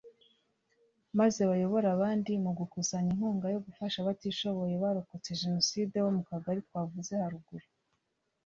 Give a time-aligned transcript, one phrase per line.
[1.19, 7.11] maze bayobore abandi mu gukusanya inkunga yo gufasha abatishoboye barokotse Jenoside bo mu Kagali twavuze
[7.21, 7.67] haruguru